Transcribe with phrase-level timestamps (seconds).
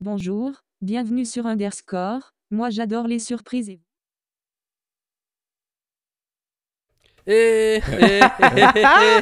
[0.00, 2.32] Bonjour, bienvenue sur Underscore.
[2.50, 3.80] Moi j'adore les surprises et
[7.30, 8.20] Et, et-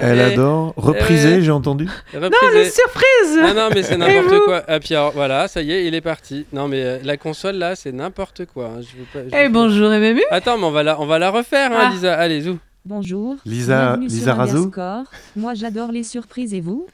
[0.00, 0.72] Elle adore.
[0.76, 1.86] Repriser, j'ai entendu.
[2.14, 4.62] Non, les surprises Ah non, mais c'est Et n'importe quoi.
[4.68, 6.46] Ah, puis alors, voilà, ça y est, il est parti.
[6.52, 8.66] Non, mais euh, la console là, c'est n'importe quoi.
[8.66, 8.80] hein.
[8.80, 11.30] Je veux pas- je Eh bonjour MMU Attends, mais on va la, on va la
[11.30, 11.90] refaire, hein, Ah.
[11.92, 12.14] Lisa.
[12.14, 12.58] Allez, zou.
[12.84, 13.34] bonjour.
[13.44, 15.04] Lisa- bienvenue Lisa sur Underscore.
[15.34, 16.86] Moi j'adore les surprises et vous?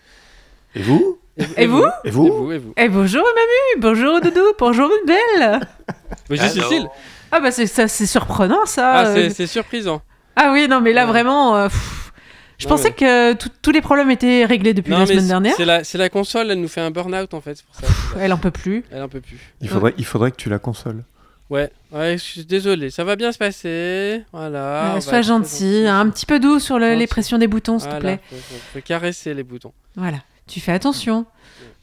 [0.74, 1.18] Et vous?
[1.59, 2.26] Et vous Et Et vous?
[2.45, 2.73] vous, et vous?
[2.79, 5.60] Eh bonjour MMU Bonjour Doudou Bonjour Belle
[6.30, 6.87] Mais juste Cécile.
[7.30, 9.15] Ah bah c'est ça c'est surprenant ça Ah, euh.
[9.15, 10.01] c'est c'est surprisant.
[10.36, 11.09] Ah oui non mais là Ouais.
[11.12, 12.12] vraiment euh, pff,
[12.59, 15.20] je Non, pensais mais- que tout- tous les problèmes étaient réglés depuis Non, la semaine
[15.20, 17.62] c'est- dernière C'est la, c'est la console, elle nous fait un burn-out en fait.
[17.62, 17.87] pour ça.
[18.18, 19.38] Elle en peut plus Elle en peut plus.
[19.60, 21.04] il faudrait, il faudrait que tu la consoles.
[21.51, 22.88] Ouais, ouais, je suis désolé.
[22.88, 24.23] Ça va bien se passer.
[24.32, 24.59] Voilà.
[24.59, 27.46] Euh, Ah, on va Sois gentil un petit peu doux sur le- les pressions des
[27.48, 29.73] boutons s'il te plaît faut, faut- faut caresser les boutons.
[29.96, 31.24] Voilà tu fais attention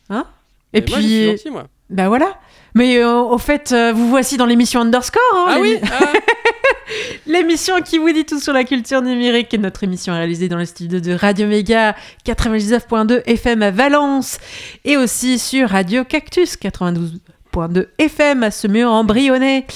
[0.09, 0.25] hein
[0.73, 1.67] Et Mais moi, je suis puis gentil, moi.
[1.89, 2.37] Bah voilà
[2.75, 6.13] mais euh, au fait euh, vous voici dans l'émission Underscore hein, Ah oui ah.
[7.27, 10.65] L'émission qui vous dit tout sur la culture numérique est notre émission réalisée dans le
[10.65, 14.39] studio de Radio Méga 99.2 FM à Valence
[14.85, 19.67] et aussi sur Radio Cactus 92.2 FM à Semur en Brionnais.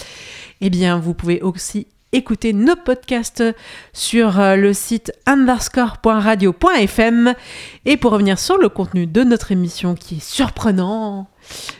[0.61, 3.43] Eh bien, vous pouvez aussi écouter nos podcasts
[3.91, 7.33] sur euh, le site underscore.radio.fm
[7.85, 11.27] et pour revenir sur le contenu de notre émission qui est surprenant.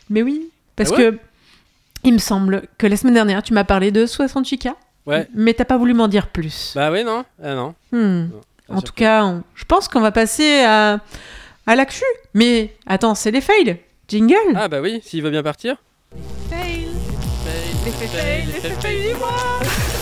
[0.10, 1.18] Mais oui, parce Ah ouais que
[2.06, 4.74] il me semble que la semaine dernière, tu m'as parlé de 68K.
[5.06, 5.28] Ouais.
[5.34, 6.74] Mais t'as pas voulu m'en dire plus.
[6.76, 7.24] Bah oui, non.
[7.42, 7.76] Ah non.
[7.92, 8.26] Hmm.
[8.70, 11.00] En tout cas, on- je pense qu'on va passer à,
[11.68, 12.04] à l'actu.
[12.34, 13.78] Mais attends, c'est les fails.
[14.10, 14.36] Jingle.
[14.56, 15.78] Ah bah oui, s'il veut bien partir.
[16.50, 16.88] Fail.
[17.86, 19.93] L'effet fail, l'effet fail du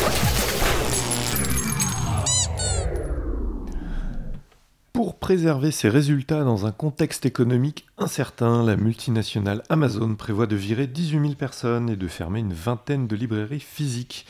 [5.31, 11.21] préserver ses résultats dans un contexte économique incertain, la multinationale Amazon prévoit de virer 18
[11.21, 14.25] 000 personnes et de fermer une vingtaine de librairies physiques,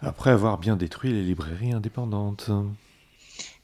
[0.00, 2.50] après avoir bien détruit les librairies indépendantes.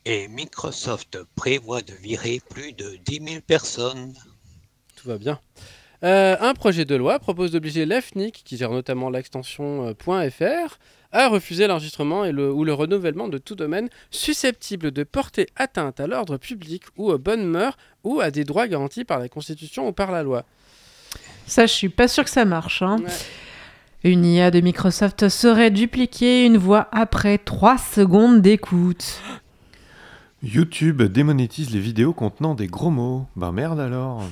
[0.05, 4.13] Et Microsoft prévoit de virer plus de 10 000 personnes.
[4.97, 5.41] Tout va bien.
[6.05, 10.79] Euh, un projet de loi propose d'obliger l'AFNIC, qui gère notamment l'extension euh, .fr,
[11.13, 16.01] à refuser l'enregistrement et le, ou le renouvellement de tout domaine susceptible de porter atteinte
[16.01, 19.89] à l'ordre public ou aux bonnes mœurs ou à des droits garantis par la Constitution
[19.89, 20.45] ou par la loi.
[21.47, 22.83] Ça, je suis pas sûr que ça marche.
[22.83, 22.97] hein.
[23.05, 23.11] Ouais.
[24.05, 29.21] Une IA de Microsoft saurait dupliquer une voix après 3 secondes d'écoute.
[30.43, 33.27] YouTube démonétise les vidéos contenant des gros mots.
[33.37, 34.25] Ben merde alors.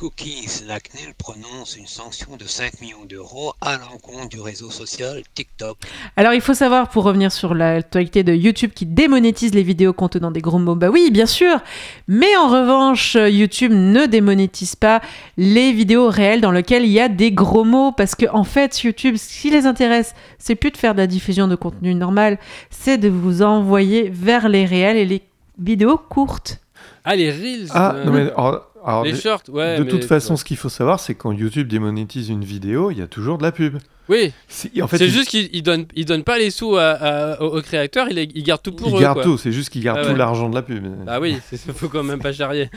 [0.00, 5.20] Cookies, la CNIL prononce une sanction de 5 millions d'euros à l'encontre du réseau social
[5.34, 5.76] TikTok.
[6.16, 10.30] Alors, il faut savoir, pour revenir sur l'actualité de YouTube qui démonétise les vidéos contenant
[10.30, 11.60] des gros mots, bah oui, bien sûr.
[12.08, 15.02] Mais en revanche, YouTube ne démonétise pas
[15.36, 17.92] les vidéos réelles dans lesquelles il y a des gros mots.
[17.92, 21.06] Parce que, en fait, YouTube, ce qui les intéresse, c'est plus de faire de la
[21.06, 22.38] diffusion de contenu normal,
[22.70, 25.20] c'est de vous envoyer vers les réels et les
[25.58, 26.58] vidéos courtes.
[27.04, 29.78] Ah, les Reels Ah, euh, non mais alors- alors, Les de, shorts, ouais.
[29.78, 32.90] de mais- toute façon, ce qu'il faut savoir, c'est que quand YouTube démonétise une vidéo,
[32.90, 33.78] il y a toujours de la pub.
[34.08, 36.74] Oui, C'est- En fait, c'est il- juste qu'il il donne, il donne pas les sous
[36.76, 39.00] à- à- aux, aux créateurs, il, il garde tout pour il eux.
[39.00, 39.22] garde quoi.
[39.24, 40.18] tout, c'est juste qu'il garde Ah tout ouais.
[40.18, 40.84] l'argent de la pub.
[41.04, 42.68] Bah oui, c'est- faut quand même pas charrier.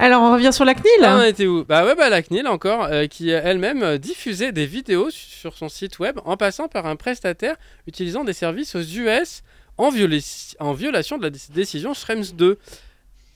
[0.00, 1.00] Alors, on revient sur la CNIL.
[1.02, 1.64] Ah, on était où?
[1.64, 5.68] Bah ouais, bah la CNIL encore, euh, qui elle-même euh, diffusait des vidéos sur son
[5.68, 7.56] site web en passant par un prestataire
[7.88, 9.42] utilisant des services aux US
[9.76, 12.58] en, viola- en violation de la dé- décision Schrems 2.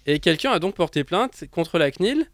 [0.06, 2.26] Et quelqu'un a donc porté plainte contre la CNIL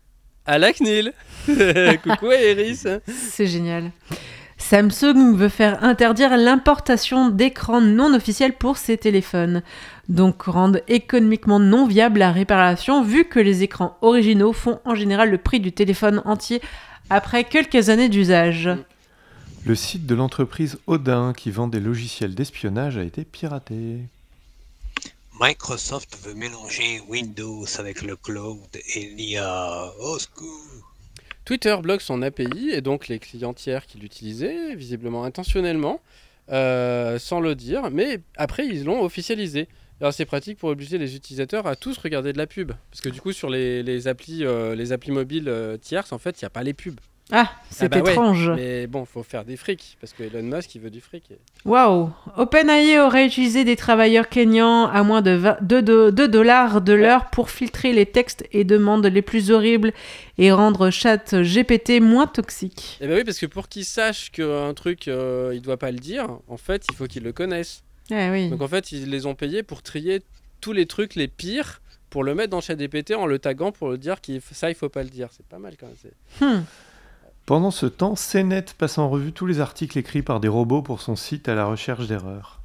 [0.47, 1.13] à la CNIL.
[2.03, 2.85] Coucou Eris.
[3.07, 3.91] C'est génial.
[4.57, 9.63] Samsung veut faire interdire l'importation d'écrans non officiels pour ses téléphones,
[10.09, 15.31] donc rendre économiquement non viable la réparation vu que les écrans originaux font en général
[15.31, 16.61] le prix du téléphone entier
[17.09, 18.69] après quelques années d'usage.
[19.65, 24.01] Le site de l'entreprise Odin qui vend des logiciels d'espionnage a été piraté.
[25.41, 28.59] Microsoft veut mélanger Windows avec le cloud
[28.97, 29.93] et l'IA.
[30.01, 30.93] Au secours
[31.45, 36.01] Twitter bloque son API et donc les clients tiers qui l'utilisaient, visiblement intentionnellement,
[36.51, 39.69] euh, sans le dire, mais après ils l'ont officialisé.
[40.01, 43.09] Alors c'est pratique pour obliger les utilisateurs à tous regarder de la pub, parce que
[43.09, 46.65] du coup sur les, euh, applis mobiles euh, tierces, en fait, il n'y a pas
[46.65, 46.99] les pubs.
[47.31, 48.51] Ah, c'est bah ouais, étrange.
[48.57, 51.25] Mais bon, faut faire des frics parce que Elon Musk il veut du fric.
[51.67, 56.81] Waouh OpenAI aurait utilisé des travailleurs kenyans à moins de 20 2, de- 2 dollars
[56.81, 59.93] de l'heure pour filtrer les textes et demandes les plus horribles
[60.39, 62.97] et rendre chat GPT moins toxique.
[63.03, 65.99] Et bah oui, parce que pour qu'il sache qu'un truc euh, il doit pas le
[65.99, 67.83] dire, en fait il faut qu'il le connaisse.
[68.11, 68.49] Ah oui.
[68.49, 70.23] Donc en fait ils les ont payés pour trier
[70.63, 73.99] tous les trucs les pires pour le mettre dans ChatGPT en le taguant pour le
[73.99, 75.29] dire qu'il ça il faut pas le dire.
[75.37, 75.97] C'est pas mal quand même.
[76.01, 76.63] c'est- Hmm.
[77.49, 81.01] Pendant ce temps, CNET passe en revue tous les articles écrits par des robots pour
[81.01, 82.61] son site à la recherche d'erreurs.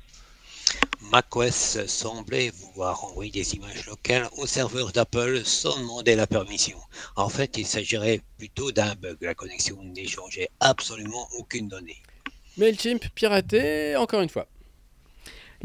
[1.10, 6.78] macOS semblait vouloir envoyer des images locales au serveur d'Apple sans demander la permission.
[7.16, 9.16] En fait, il s'agirait plutôt d'un bug.
[9.22, 12.04] La connexion n'échangeait absolument aucune donnée.
[12.58, 14.48] Mailchimp piraté encore une fois.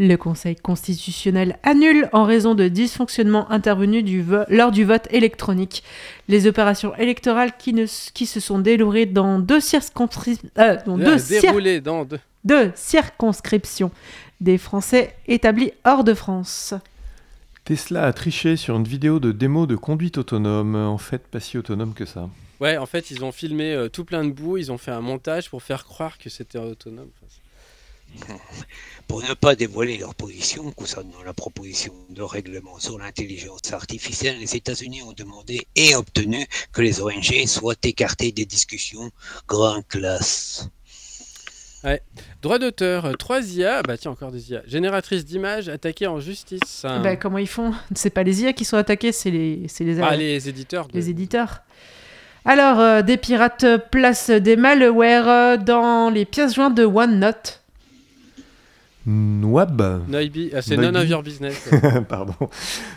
[0.00, 5.82] Le Conseil constitutionnel annule en raison de dysfonctionnements intervenus du lors du vote électronique
[6.28, 7.84] les opérations électorales qui, ne
[8.14, 12.20] qui se sont déroulées dans deux, circonscri- euh, dans deux Là, cir- déroulé dans deux.
[12.44, 13.90] deux circonscriptions
[14.40, 16.74] des Français établis hors de France.
[17.64, 21.58] Tesla a triché sur une vidéo de démo de conduite autonome, en fait pas si
[21.58, 22.30] autonome que ça.
[22.60, 25.00] Ouais, en fait, ils ont filmé euh, tout plein de bouts, ils ont fait un
[25.00, 27.08] montage pour faire croire que c'était autonome.
[27.20, 27.26] Enfin,
[29.06, 34.54] Pour ne pas dévoiler leur position concernant la proposition de règlement sur l'intelligence artificielle, les
[34.54, 39.10] États-Unis ont demandé et obtenu que les ONG soient écartées des discussions
[39.46, 40.68] grand classe.
[42.42, 44.62] Droit d'auteur, euh, trois IA, bah tiens, encore des IA.
[44.66, 46.82] Génératrices d'images attaquées en justice.
[46.84, 47.72] Bah, comment ils font?
[47.94, 50.88] C'est pas les IA qui sont attaqués, c'est les, c'est les, Ah, les éditeurs.
[50.88, 51.60] de- les éditeurs.
[52.44, 57.57] Alors, euh, des pirates placent des malwares euh, dans les pièces jointes de OneNote.
[60.06, 60.92] Noibi, ah, c'est Noibi.
[60.92, 61.66] none of your business.
[62.08, 62.34] pardon,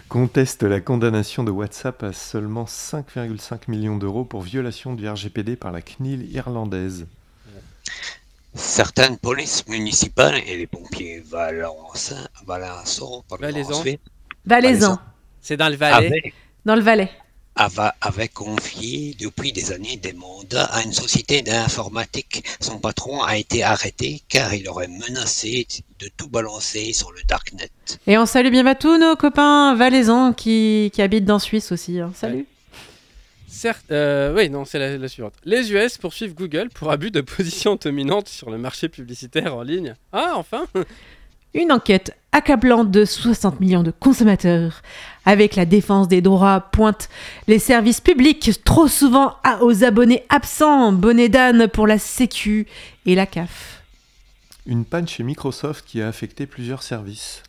[0.09, 5.71] conteste la condamnation de WhatsApp à seulement 5,5 millions d'euros pour violation du RGPD par
[5.71, 7.07] la CNIL irlandaise.
[8.53, 13.47] Certaines polices municipales et les pompiers valençins, valençons, pardon,
[14.45, 14.99] Valaisans.
[15.39, 16.07] c'est dans le Valais.
[16.07, 16.33] avaient,
[16.65, 17.09] dans le Valais.
[17.55, 22.43] Ava- avaient confié depuis des années des mandats à une société d'informatique.
[22.59, 25.67] Son patron a été arrêté car il aurait menacé
[25.99, 27.69] de tout balancer sur le darknet.
[28.07, 31.99] Et on salue bien tous nos copains valaisans qui, qui habitent dans Suisse aussi.
[31.99, 32.11] hein.
[32.15, 32.45] Salut.
[33.47, 35.33] Certes, euh, oui, non, c'est la, la suivante.
[35.43, 39.93] Les US poursuivent Google pour abus de position dominante sur le marché publicitaire en ligne.
[40.13, 40.65] Ah, enfin
[41.53, 44.81] Une enquête accablante de 60 millions de consommateurs
[45.25, 47.09] avec la défense des droits pointe
[47.47, 52.67] les services publics trop souvent à- aux abonnés absents, bonnet d'âne pour la Sécu
[53.05, 53.83] et la CAF.
[54.65, 57.43] Une panne chez Microsoft qui a affecté plusieurs services.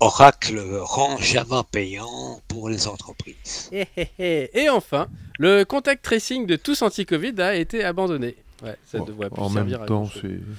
[0.00, 3.68] Oracle rend Java payant pour les entreprises.
[3.72, 4.50] Hé, hé, hé.
[4.54, 5.08] Et enfin,
[5.38, 8.36] le contact tracing de tous anti-Covid a été abandonné.
[8.62, 10.08] Ouais, ça Bon, devrait plus en servir même temps,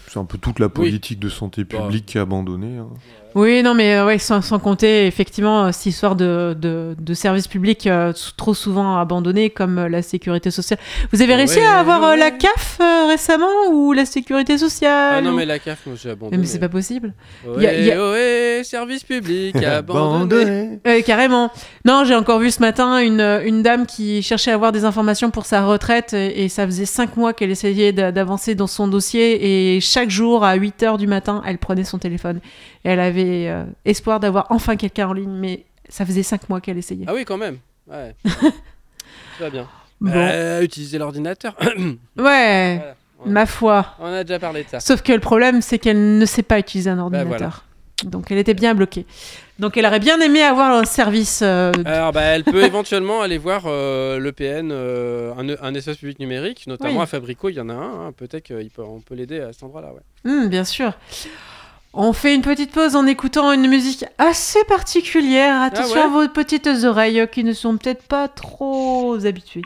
[0.07, 1.77] c'est un peu toute la politique de santé Bah.
[1.81, 2.77] publique qui est abandonnée.
[2.77, 2.87] hein.
[3.35, 7.13] Oui, non, mais euh, ouais, sans, sans compter effectivement euh, cette histoire de, de, de
[7.13, 10.79] services publics euh, trop souvent abandonnés comme euh, la sécurité sociale.
[11.13, 12.37] Vous avez réussi Ouais, à avoir euh, la ouais.
[12.39, 16.13] CAF euh, récemment ou la sécurité sociale Ah non, mais la CAF, moi j'ai Mais,
[16.13, 16.45] abandonné.
[16.47, 17.13] c'est pas possible.
[17.47, 20.79] Ohé, y a- y a- ohé, service public abandonné.
[20.87, 21.51] Euh, carrément.
[21.85, 25.29] Non, j'ai encore vu ce matin une, une dame qui cherchait à avoir des informations
[25.29, 28.87] pour sa retraite et, et ça faisait cinq mois qu'elle essayait d'a- d'avancer dans son
[28.87, 32.39] dossier et chaque jour à 8 heures du matin, elle prenait son téléphone
[32.83, 36.77] elle avait euh, espoir d'avoir enfin quelqu'un en ligne, mais ça faisait cinq mois qu'elle
[36.77, 37.05] essayait.
[37.07, 37.57] Ah oui, quand même.
[37.87, 38.15] Ouais.
[38.25, 39.67] Ça va bien.
[40.01, 40.11] Bon.
[40.13, 41.55] Euh, utiliser l'ordinateur.
[42.17, 42.95] Ouais, Voilà.
[43.25, 43.85] Ma foi.
[43.99, 44.79] on a déjà parlé de ça.
[44.79, 47.65] Sauf que le problème, c'est qu'elle ne sait pas utiliser un Bah, ordinateur.
[48.05, 49.05] Donc elle était bien bloquée.
[49.59, 51.41] Donc elle aurait bien aimé avoir un service.
[51.43, 56.17] euh, Alors, bah, elle peut éventuellement aller voir euh, l'EPN, euh, un, un espace public
[56.19, 57.03] numérique, notamment Oui.
[57.03, 58.07] à Fabrico, il y en a un.
[58.07, 58.11] hein.
[58.15, 59.89] Peut-être qu'on peut l'aider à cet endroit-là.
[59.93, 60.31] Ouais.
[60.31, 60.93] Hmm, bien sûr.
[61.93, 65.61] On fait une petite pause en écoutant une musique assez particulière.
[65.61, 69.63] Attention ouais à vos petites oreilles qui ne sont peut-être pas trop habituées.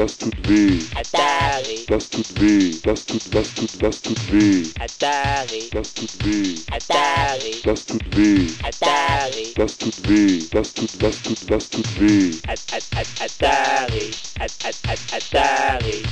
[0.00, 5.68] Das tut weh, Atari, das tut weh, das tut, das tut, das tut weh, Atari,
[5.70, 11.50] das tut weh, Atari, das tut weh, Atari, das tut weh, das tut, das tut,
[11.50, 12.32] das tut weh.
[12.48, 16.02] At- at- at- Atari, At- at- at- Atari,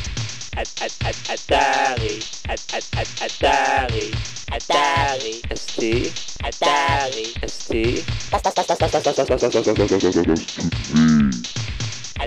[0.59, 4.12] At- at- at- Atari, At- at- at- Atari,
[4.52, 6.12] Atari, ST,
[6.45, 8.04] Atari, ST,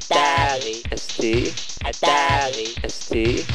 [0.10, 1.53] Atari, ST,
[1.86, 3.46] Atari, ST,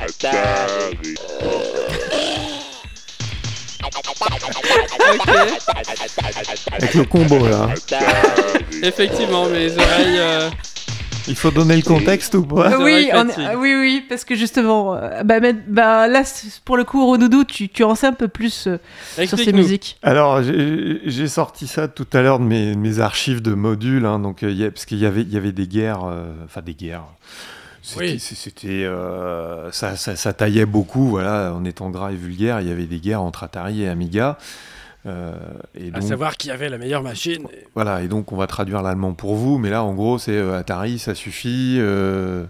[0.00, 1.16] Atari.
[6.72, 7.68] Avec le combo là.
[8.82, 10.18] Effectivement, mais les oreilles.
[10.18, 10.50] euh,
[11.28, 15.22] Il faut donner le contexte ou pas oui, on- oui, oui, parce que justement, euh,
[15.24, 16.22] bah, bah, là,
[16.64, 18.78] pour le coup, Ronoudou, tu, tu en sais un peu plus euh,
[19.26, 19.98] sur ces musiques.
[20.02, 24.50] Alors, j'ai sorti ça tout à l'heure de mes, archives de modules, hein, donc, euh,
[24.50, 26.74] il y a- parce qu'il y avait, il y avait des guerres, euh, enfin des
[26.74, 27.04] guerres.
[27.82, 28.18] C'était,
[28.66, 28.84] Oui.
[28.84, 32.86] euh, ça, ça, ça taillait beaucoup, voilà, en étant gras et vulgaire, il y avait
[32.86, 34.38] des guerres entre Atari et Amiga.
[35.06, 35.34] Euh,
[35.92, 37.46] À savoir qui avait la meilleure machine.
[37.74, 40.58] voilà, et donc on va traduire l'allemand pour vous, mais là, en gros, c'est euh,
[40.58, 41.76] Atari, ça suffit.
[41.78, 42.44] euh,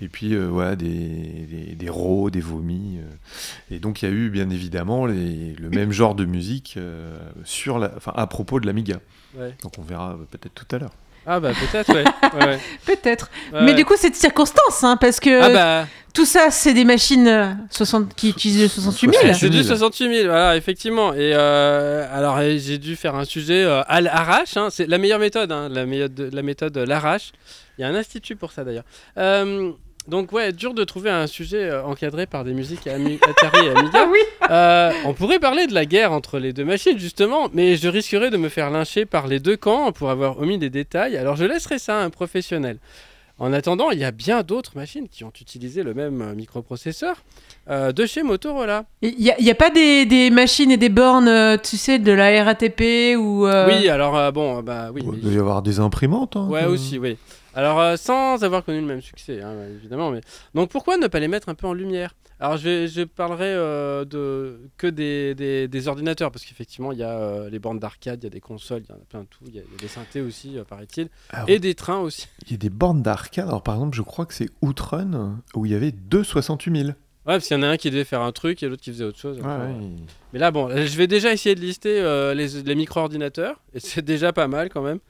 [0.00, 2.98] et puis, euh, voilà, des, des, des rots, des vomis.
[3.00, 3.74] euh.
[3.74, 7.18] et donc, il y a eu, bien évidemment, les- le même genre de musique euh,
[7.44, 9.00] sur la, enfin, à propos de l'Amiga.
[9.36, 9.54] Ouais.
[9.62, 10.92] Donc, on verra peut-être tout à l'heure.
[11.28, 12.04] Ah bah peut-être, ouais.
[12.46, 12.58] ouais.
[12.86, 13.28] Peut-être.
[13.52, 13.74] Ouais, Mais ouais.
[13.74, 17.28] du coup, c'est de circonstance, hein, parce que Ah bah, tout ça, c'est des machines
[17.28, 19.34] euh, 60, qui utilisent le 68 000.
[19.34, 19.68] c'est du 000.
[19.68, 21.12] 68 000, voilà, effectivement.
[21.12, 24.56] Et euh, alors, j'ai dû faire un sujet euh, à l'arrache.
[24.56, 24.68] hein.
[24.70, 27.32] C'est la meilleure méthode, hein, la, méthode, la méthode l'arrache.
[27.78, 28.84] Il y a un institut pour ça d'ailleurs.
[29.18, 29.70] Euh,
[30.08, 33.70] donc ouais, dur de trouver un sujet euh, encadré par des musiques Ami- Atari et
[33.70, 33.90] Amiga.
[34.00, 34.18] Ah oui
[34.50, 38.30] Euh, on pourrait parler de la guerre entre les deux machines, justement, mais je risquerais
[38.30, 41.44] de me faire lyncher par les deux camps pour avoir omis des détails, alors je
[41.44, 42.78] laisserai ça à un professionnel.
[43.40, 47.22] En attendant, il y a bien d'autres machines qui ont utilisé le même euh, microprocesseur
[47.70, 48.84] euh, de chez Motorola.
[49.00, 52.10] Il n'y a, y a pas des, des machines et des bornes, tu sais, de
[52.10, 53.46] la RATP ou.
[53.46, 55.02] euh, Oui, alors euh, bon, bah oui.
[55.04, 56.34] il mais- doit y avoir des imprimantes.
[56.36, 57.16] hein, Ouais, aussi, oui.
[57.58, 60.12] Alors, euh, sans avoir connu le même succès, hein, évidemment.
[60.12, 60.20] Mais...
[60.54, 62.14] Donc, pourquoi ne pas les mettre un peu en lumière?
[62.38, 64.60] Alors, je, je parlerai euh, de...
[64.76, 68.26] que des, des- des ordinateurs, parce qu'effectivement, il y a euh, les bornes d'arcade, il
[68.26, 69.42] y a des consoles, il y en a plein de tout.
[69.48, 71.08] Il y, a il y a des synthés aussi, paraît-il.
[71.30, 72.28] Ah, Et des trains aussi.
[72.46, 73.48] Il y a des bornes d'arcade.
[73.48, 76.88] Alors, par exemple, je crois que c'est Outrun où il y avait deux 68 000.
[76.90, 76.94] Ouais,
[77.26, 79.04] parce qu'il y en a un qui devait faire un truc et l'autre qui faisait
[79.04, 79.40] autre chose.
[79.40, 79.74] Ouais.
[80.32, 82.00] Mais là, bon, je vais déjà essayer de lister
[82.36, 85.00] les, les micro-ordinateurs, et c'est déjà pas mal quand même.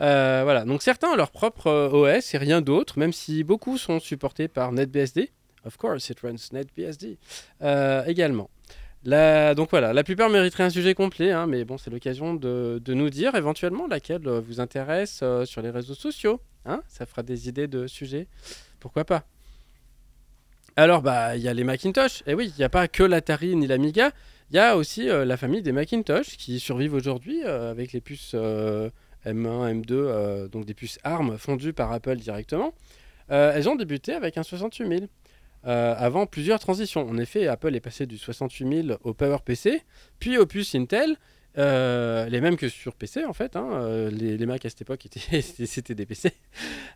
[0.00, 3.78] Euh, voilà, donc certains ont leur propre euh, OS et rien d'autre, même si beaucoup
[3.78, 5.30] sont supportés par NetBSD.
[5.64, 7.16] Of course, it runs NetBSD
[7.62, 8.50] euh, également.
[9.04, 12.94] Donc voilà, la plupart mériteraient un sujet complet, hein, mais bon, c'est l'occasion de, de
[12.94, 16.40] nous dire éventuellement laquelle vous intéresse sur les réseaux sociaux.
[16.64, 16.82] hein.
[16.88, 18.28] ça fera des idées de sujets,
[18.80, 19.24] pourquoi pas?
[20.76, 22.22] Alors, bah, il y a les Macintosh.
[22.26, 24.10] Et oui, il n'y a pas que l'Atari ni l'Amiga.
[24.50, 28.34] Il y a aussi la famille des Macintosh qui survivent aujourd'hui avec les puces
[29.26, 32.72] M1, M2, euh, donc des puces ARM fondues par Apple directement.
[33.30, 35.00] Euh, elles ont débuté avec un 68 000.
[35.66, 37.08] euh, avant plusieurs transitions.
[37.08, 39.82] En effet, Apple est passé du 68 000 au PowerPC,
[40.18, 41.16] puis aux puces Intel,
[41.56, 43.54] euh, les mêmes que sur PC en fait.
[43.56, 46.32] hein, euh, les, les Mac à cette époque étaient c'était des PC.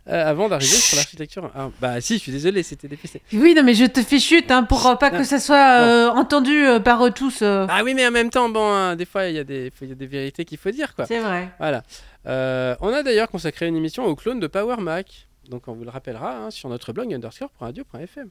[0.05, 1.49] avant d'arriver sur l'architecture.
[1.55, 1.71] ARM.
[1.81, 3.21] bah si, je suis désolé, c'était des PC.
[3.33, 5.17] Oui, non, mais je te fais chute hein, pour pas Non.
[5.17, 7.41] que ça soit entendu par tous.
[7.41, 9.71] Ah oui, mais en même temps, bon, hein, des fois, il y, y a des
[10.07, 11.05] vérités qu'il faut dire, quoi.
[11.07, 11.49] C'est vrai.
[11.57, 11.81] Voilà.
[12.25, 15.27] Euh, on a d'ailleurs consacré une émission au clone de Power Mac.
[15.49, 18.29] Donc, on vous le rappellera hein, sur notre blog underscore.radio.fm.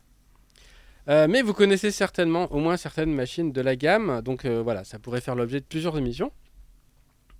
[1.08, 4.20] Euh, mais vous connaissez certainement au moins certaines machines de la gamme.
[4.22, 6.32] Donc, euh, voilà, ça pourrait faire l'objet de plusieurs émissions.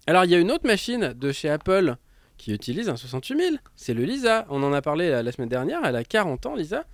[0.06, 1.96] Alors, il y a une autre machine de chez Apple
[2.38, 3.56] qui utilise un 68 000.
[3.76, 4.46] C'est le Lisa.
[4.48, 5.80] On en a parlé la, semaine dernière.
[5.84, 6.84] Elle a 40 ans, Lisa.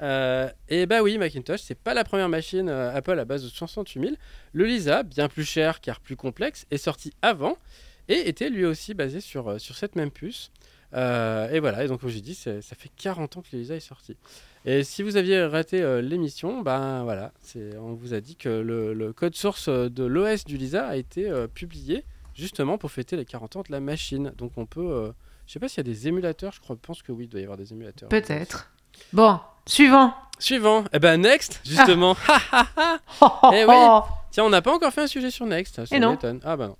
[0.00, 4.14] Et bah oui, Macintosh, c'est pas la première machine Apple à base de 68 000.
[4.52, 7.58] Le Lisa, bien plus cher car plus complexe, est sorti avant
[8.08, 10.50] et était lui aussi basé sur, euh, sur cette même puce.
[10.94, 13.74] Euh, et voilà, et donc comme j'ai dit, ça fait 40 ans que le Lisa
[13.74, 14.16] est sorti.
[14.64, 17.32] Et si vous aviez raté euh, l'émission, ben voilà,
[17.80, 21.28] on vous a dit que le, le code source de l'OS du Lisa a été
[21.28, 24.32] euh, publié justement pour fêter les 40 ans de la machine.
[24.38, 25.12] Donc on peut,
[25.46, 27.40] je sais pas s'il y a des émulateurs, je crois, pense que oui, il doit
[27.40, 28.08] y avoir des émulateurs.
[28.08, 28.70] Peut-être.
[29.12, 30.14] Bon, suivant.
[30.38, 30.84] Suivant.
[30.92, 32.16] Eh ben, Next, justement.
[33.52, 33.74] Eh oui.
[34.30, 35.84] Tiens, on n'a pas encore fait un sujet sur Next.
[35.84, 36.12] Ça Et non.
[36.12, 36.40] m'étonne.
[36.44, 36.76] Ah bah non.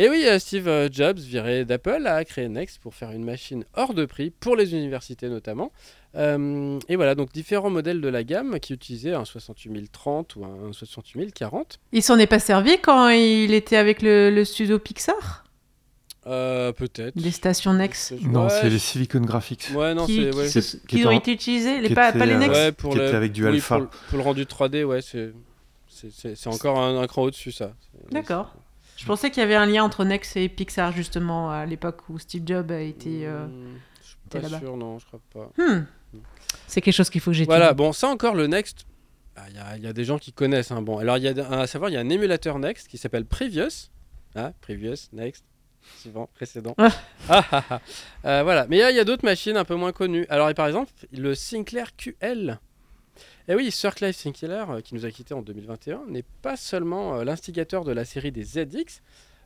[0.00, 3.64] Et oui, euh, Steve euh, Jobs, viré d'Apple, a créé Next pour faire une machine
[3.74, 5.72] hors de prix pour les universités notamment.
[6.14, 10.72] Euh, et voilà, donc différents modèles de la gamme qui utilisaient un 68030 ou un
[10.72, 11.80] 68040.
[11.92, 15.44] Il s'en est pas servi quand il était avec le, le studio Pixar?
[16.26, 17.14] Euh, Peut-être.
[17.16, 19.70] Les stations Nex Non, Ouais, c'est les Silicon Graphics.
[19.74, 20.30] Ouais, non, qui, c'est.
[20.30, 20.48] qui- Ouais.
[20.88, 22.98] Qui qui ont en- été utilisés, les pas, était, pas les Nex Ouais, pour qui
[22.98, 23.76] le, était avec du oui, alpha.
[23.76, 25.32] Pour, le- pour le rendu 3D, ouais, c'est.
[26.46, 27.72] encore un, un cran au-dessus, ça.
[28.10, 28.54] D'accord.
[28.98, 32.18] Je pensais qu'il y avait un lien entre Nex et Pixar justement à l'époque où
[32.18, 33.26] Steve Jobs a été.
[33.26, 34.58] euh, Hmm, Je suis pas là-bas.
[34.58, 35.50] sûr, non, je crois pas.
[35.62, 35.84] hmm.
[36.66, 37.48] C'est quelque chose qu'il faut que j'étudie.
[37.50, 38.86] Voilà, bon, ça encore, le Next,
[39.36, 40.70] ah, il y, a- il y a des gens qui connaissent.
[40.72, 40.82] hein.
[40.82, 43.24] Bon, alors, il y a à savoir, il y a un émulateur Next qui s'appelle
[43.24, 43.90] Previous.
[44.34, 45.44] Ah, Previous, Next,
[46.00, 46.74] suivant, précédent.
[46.78, 46.88] Ah.
[47.28, 47.80] Ah, ah, ah.
[48.24, 50.26] Euh, voilà, mais il y a- il y a, d'autres machines un peu moins connues.
[50.28, 52.58] Alors, et par exemple, le Sinclair QL.
[53.48, 57.16] Et oui, Sir Clive Sinclair, euh, qui nous a quittés en 2021, n'est pas seulement
[57.16, 59.00] euh, l'instigateur de la série des ZX.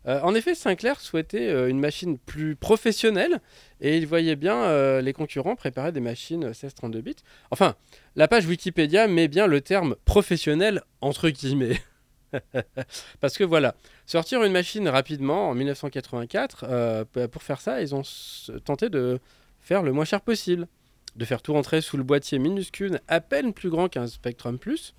[0.06, 3.40] Euh, en effet, Sinclair souhaitait une machine plus professionnelle
[3.80, 7.14] et il voyait bien les concurrents préparer des machines 16-32 bits.
[7.52, 7.76] Enfin,
[8.16, 11.80] la page Wikipédia met bien le terme professionnel entre guillemets.
[13.20, 17.94] Parce que voilà, sortir une machine rapidement en 1984, euh, p- pour faire ça, ils
[17.94, 18.02] ont
[18.64, 19.20] tenté de
[19.60, 20.66] faire le moins cher possible,
[21.16, 24.94] de faire tout rentrer sous le boîtier minuscule, à peine plus grand qu'un Spectrum Plus.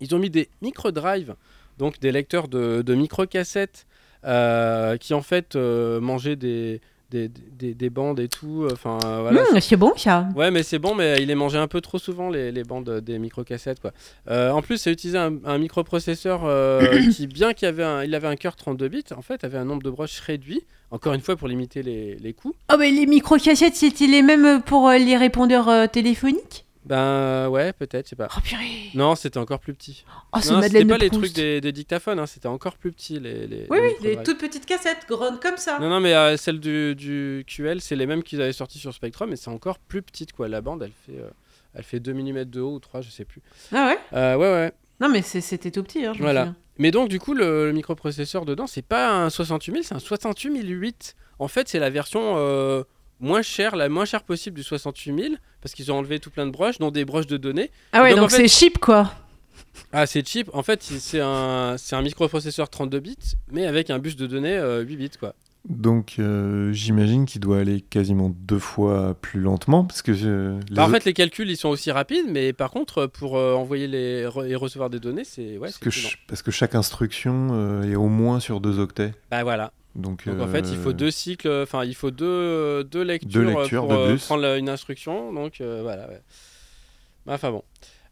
[0.00, 1.34] Ils ont mis des micro-drives,
[1.78, 3.86] donc des lecteurs de, micro-cassettes,
[4.24, 8.66] euh, qui en fait euh, mangeaient des, des, des- des bandes et tout.
[8.72, 10.28] Enfin, voilà, Hmm, c'est bon ça.
[10.36, 13.00] Ouais, mais c'est bon, mais il les mangeait un peu trop souvent, les, les bandes
[13.00, 13.92] des microcassettes, quoi.
[14.28, 16.80] Euh, en plus, ça utilisait un, un microprocesseur euh,
[17.12, 19.64] qui, bien qu'il avait un, il avait un cœur 32 bits, en fait, avait un
[19.64, 22.54] nombre de broches réduit, encore une fois pour limiter les, les coûts.
[22.72, 26.64] Oh, mais les micro-cassettes, c'était les mêmes pour euh, les répondeurs euh, téléphoniques?
[26.86, 28.28] Ben ouais, peut-être, je sais pas.
[28.36, 30.04] Oh purée Non, c'était encore plus petit.
[30.32, 33.46] Oh, non, c'était pas les trucs des, des dictaphones, hein, c'était encore plus petit, les,
[33.46, 35.78] les Oui, les oui, les toutes petites cassettes, grandes comme ça.
[35.78, 38.94] Non, non, mais euh, celle du, du QL, c'est les mêmes qu'ils avaient sorti sur
[38.94, 40.48] Spectrum, mais c'est encore plus petite, quoi.
[40.48, 41.28] La bande, elle fait, euh,
[41.74, 43.42] elle fait 2 mm de haut ou 3, je sais plus.
[43.72, 43.98] Ah ouais?
[44.18, 44.72] Euh, ouais, ouais.
[45.00, 46.04] Non, mais c'était tout petit.
[46.06, 46.40] Hein, je me Voilà.
[46.46, 46.56] souviens.
[46.78, 51.14] Mais donc, du coup, le, le microprocesseur dedans, c'est pas un 68000, c'est un 68008.
[51.38, 52.84] En fait, c'est la version euh,
[53.20, 56.50] moins chère, la moins chère possible du 68000, parce qu'ils ont enlevé tout plein de
[56.50, 57.70] broches, dont des broches de données.
[57.92, 59.12] Ah ouais, Donc, donc, en fait- c'est cheap quoi.
[59.92, 60.48] Ah, c'est cheap.
[60.52, 63.16] En fait, c'est un, c'est un microprocesseur 32 bits,
[63.52, 65.34] mais avec un bus de données euh, 8 bits, quoi.
[65.68, 70.74] Donc euh, j'imagine qu'il doit aller quasiment deux fois plus lentement parce que euh, les
[70.76, 73.52] Bah, en autres- fait, les calculs, ils sont aussi rapides, mais par contre, pour euh,
[73.54, 76.74] envoyer les, re- et recevoir des données, c'est ouais, parce, c'est que parce que chaque
[76.74, 79.12] instruction euh, est au moins sur deux octets.
[79.30, 79.70] Bah voilà.
[80.00, 83.30] Donc, Donc en euh, fait, il faut deux cycles, enfin il faut deux, deux lectures,
[83.30, 85.32] Deux euh, lectures pour de euh, prendre la- une instruction.
[85.32, 86.08] Donc euh, voilà.
[86.08, 86.20] ouais.
[87.26, 87.62] Enfin bon.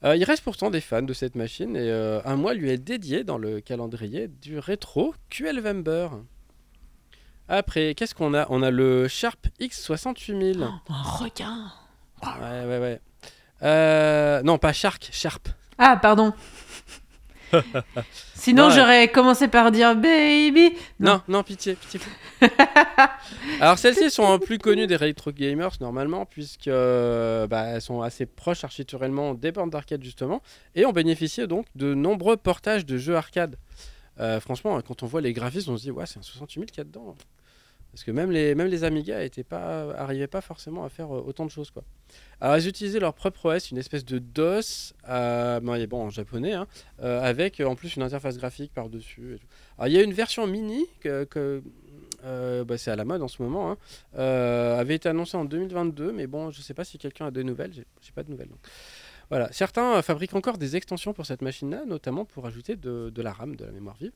[0.05, 2.79] Euh, il reste pourtant des fans de cette machine et euh, un mois lui est
[2.79, 6.09] dédié dans le calendrier du rétro QLvember.
[7.49, 8.47] Après, qu'est-ce qu'on a?
[8.51, 10.63] On a le Sharp X68000.
[10.63, 11.73] Un requin.
[12.23, 13.01] Ouais, ouais, ouais.
[13.63, 15.49] Euh, non, pas Shark, Sharp.
[15.79, 16.33] Ah, pardon.
[18.35, 20.73] Sinon, j'aurais commencé par dire baby.
[21.01, 22.01] Non, non, pitié, pitié.
[23.61, 28.27] Alors celles-ci sont plus connues des retro gamers normalement puisque euh, bah, elles sont assez
[28.27, 30.43] proches architecturellement des bornes d'arcade justement
[30.75, 33.57] et ont bénéficié donc de nombreux portages de jeux arcade.
[34.21, 36.67] Euh, franchement, quand on voit les graphismes, on se dit ouais c'est un 68 000
[36.67, 37.17] qu'il y a dedans.
[37.99, 41.83] Parce que même les, Amiga étaient pas, forcément à faire euh, autant de choses quoi.
[42.41, 45.59] Alors ils utilisaient leur propre OS, une espèce de DOS, euh,
[45.91, 46.69] en japonais, hein,
[47.03, 49.41] euh, avec en plus une interface graphique par-dessus.
[49.85, 51.61] il y a une version mini que,
[52.23, 53.77] bah, c'est à la mode en ce moment, hein,
[54.15, 57.73] avait été annoncée en 2022, mais bon, je sais pas si quelqu'un a des nouvelles,
[57.75, 58.51] j'ai pas de nouvelles.
[59.29, 63.57] Voilà, certains fabriquent encore des extensions pour cette machine-là, notamment pour ajouter de la RAM,
[63.57, 64.13] de la mémoire vive.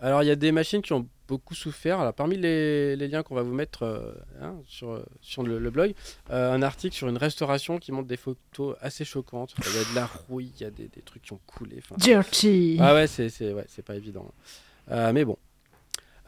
[0.00, 2.00] Alors il y a des machines qui ont beaucoup souffert.
[2.00, 5.70] Alors parmi les, les liens qu'on va vous mettre euh, hein, sur, sur le, le
[5.70, 5.94] blog,
[6.30, 9.54] euh, un article sur une restauration qui montre des photos assez choquantes.
[9.58, 11.76] Il y a de la rouille, il y a des, des trucs qui ont coulé.
[11.78, 12.78] enfin, Dirty.
[12.80, 14.32] ah ouais, c'est ouais, pas évident.
[14.90, 15.36] Euh, mais bon.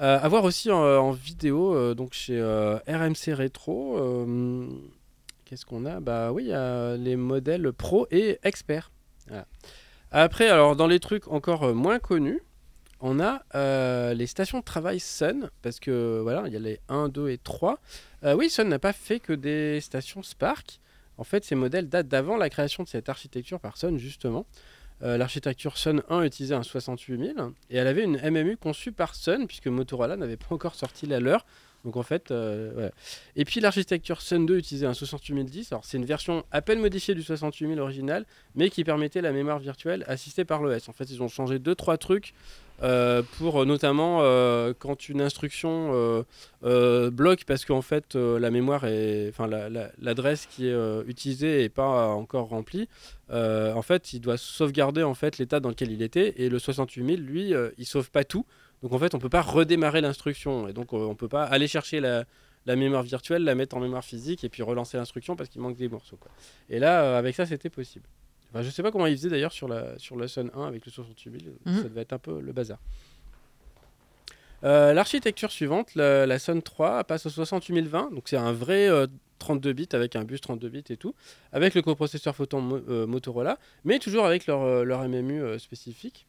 [0.03, 3.99] À voir aussi en, en vidéo, donc chez RMC Rétro,
[5.45, 6.01] qu'est-ce qu'on a?
[6.01, 8.91] Bah oui, il y a les modèles pro et expert.
[9.29, 9.47] Voilà.
[10.11, 12.41] Après, alors dans les trucs encore moins connus,
[13.01, 16.81] on a euh, les stations de travail Sun, parce que voilà, il y a les
[16.89, 17.79] 1, 2 et 3.
[18.25, 20.81] Euh, oui, Sun n'a pas fait que des stations Spark.
[21.19, 24.47] En fait, ces modèles datent d'avant la création de cette architecture par Sun, justement.
[25.03, 27.35] Euh, L'architecture Sun 1 utilisait un 68000
[27.71, 31.21] et elle avait une MMU conçue par Sun puisque Motorola n'avait pas encore sorti la
[31.21, 31.47] leur.
[31.87, 32.31] Donc en fait.
[33.35, 35.73] Et puis l'architecture Sun 2 utilisait un 68010.
[35.73, 39.59] Alors c'est une version à peine modifiée du 68000 original, mais qui permettait la mémoire
[39.59, 40.91] virtuelle assistée par l'OS.
[40.91, 42.35] En fait, ils ont changé deux trois trucs
[42.83, 46.25] euh, pour euh, notamment euh, quand une instruction
[46.63, 51.69] bloque parce qu'en fait la mémoire est, enfin la- la- l'adresse qui est utilisée est
[51.69, 52.89] pas encore remplie.
[53.31, 57.25] en fait, il doit sauvegarder en fait l'état dans lequel il était et le 68000
[57.25, 58.45] lui, il sauve pas tout.
[58.83, 62.01] Donc en fait, on peut pas redémarrer l'instruction et donc on peut pas aller chercher
[62.01, 62.25] la,
[62.77, 65.89] mémoire virtuelle, la mettre en mémoire physique et puis relancer l'instruction parce qu'il manque des
[65.89, 66.19] morceaux.
[66.69, 68.07] Et là, avec ça, c'était possible.
[68.51, 70.85] Enfin, je sais pas comment ils faisaient d'ailleurs sur la, sur la Sun 1 avec
[70.85, 71.53] le 68000.
[71.67, 71.77] Mhm.
[71.83, 72.79] Ça devait être un peu le bazar.
[74.65, 79.07] Euh, L'architecture suivante, la, la Sun 3 passe au 68020, donc c'est un vrai euh,
[79.39, 81.15] 32 bits avec un bus 32 bits et tout,
[81.53, 85.59] avec le coprocesseur Photon Mo- euh, Motorola, mais toujours avec leur, euh, leur MMU euh,
[85.59, 86.27] spécifique.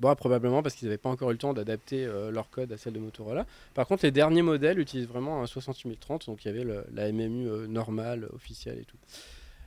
[0.00, 2.76] Bon, probablement parce qu'ils n'avaient pas encore eu le temps d'adapter euh, leur code à
[2.76, 3.46] celle de Motorola.
[3.74, 7.12] Par contre, les derniers modèles utilisent vraiment un 68030, donc il y avait le- la
[7.12, 8.96] MMU euh, normale, officielle et tout.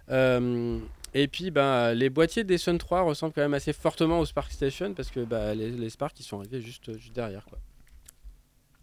[0.09, 0.79] Euh,
[1.17, 4.51] et puis, bah, les boîtiers des Sun 3 ressemblent quand même assez fortement aux Spark
[4.51, 7.45] Station parce que bah, les, les Spark ils sont arrivés juste, juste derrière.
[7.45, 7.57] Quoi.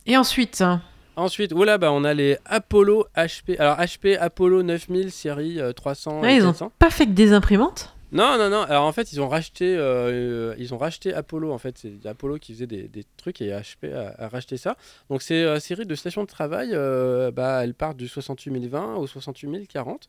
[0.06, 0.82] Et ensuite, hein,
[1.14, 3.56] Ensuite, voilà, bah, on a les Apollo HP.
[3.60, 6.72] Alors, HP Apollo 9000 série euh, 300 ah, et ils ont 400.
[6.78, 7.94] pas fait que des imprimantes?
[8.12, 8.62] Non, non, non.
[8.62, 11.50] Alors en fait, ils ont racheté, euh, euh, ils ont racheté Apollo.
[11.52, 14.76] En fait, c'est Apollo qui faisait des, des trucs et HP a, a racheté ça.
[15.10, 16.70] Donc c'est une série de stations de travail.
[16.72, 20.08] euh, bah, elles partent du 68020 au 68040,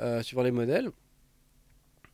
[0.00, 0.90] euh, suivant les modèles.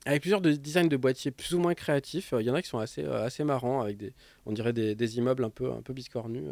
[0.07, 2.33] Avec plusieurs de- designs de boîtiers plus ou moins créatifs.
[2.39, 4.13] Il y en a qui sont assez, euh, marrants, avec des,
[4.47, 6.45] on dirait des, immeubles un peu, un peu biscornus.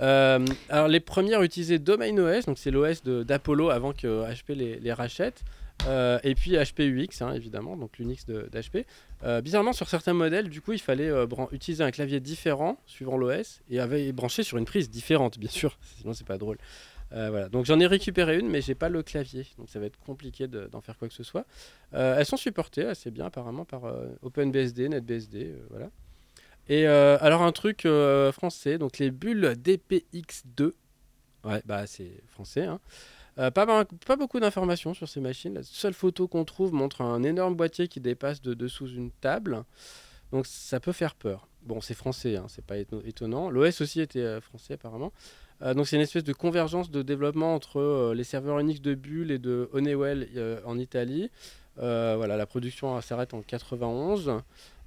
[0.00, 4.92] Euh, alors les premières utilisaient Domain OS, donc c'est l'OS d'Apollo avant que HP les,
[4.92, 5.42] rachète.
[5.86, 8.86] Euh, et puis HP UX, hein, évidemment, donc l'Unix d'HP.
[9.24, 13.16] Euh, bizarrement, sur certains modèles, du coup, il fallait euh, utiliser un clavier différent suivant
[13.16, 16.58] l'OS et avait branché sur une prise différente, bien sûr, sinon c'est pas drôle.
[17.14, 17.48] Euh, voilà.
[17.48, 20.48] Donc j'en ai récupéré une, mais j'ai pas le clavier, donc ça va être compliqué
[20.48, 21.46] de- d'en faire quoi que ce soit.
[21.94, 25.90] Euh, elles sont supportées assez bien apparemment par euh, OpenBSD, NetBSD, voilà.
[26.68, 27.86] Et alors un truc
[28.32, 30.72] français, donc les bulles DPX2.
[31.44, 32.64] Ouais, bah c'est français.
[32.64, 32.80] Hein.
[33.38, 33.66] Euh, pas,
[34.16, 35.54] beaucoup d'informations sur ces machines.
[35.54, 39.64] La seule photo qu'on trouve montre un énorme boîtier qui dépasse de dessous une table.
[40.32, 41.48] Donc ça peut faire peur.
[41.62, 43.50] Bon, c'est français, hein, c'est pas éto- étonnant.
[43.50, 45.12] L'OS aussi était français apparemment.
[45.64, 48.94] Euh, donc c'est une espèce de convergence de développement entre euh, les serveurs Unix de
[48.94, 51.30] Bull et de Honeywell euh, en Italie.
[51.76, 54.38] Voilà, la production s'arrête en 91.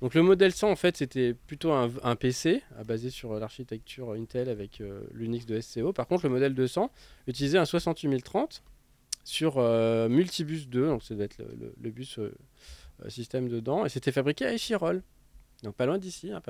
[0.01, 4.81] Donc le modèle 100 en fait c'était plutôt un, PC basé sur l'architecture Intel avec
[5.11, 5.91] l'Unix de SCO.
[5.91, 6.89] Par contre le modèle 200
[7.27, 8.63] utilisait un 68030
[9.25, 9.57] sur
[10.07, 11.39] Multibus 2, donc ça doit être
[11.81, 12.19] le, bus
[13.09, 15.03] système dedans, et c'était fabriqué à Échirol.
[15.63, 16.41] Donc pas loin d'ici, hein.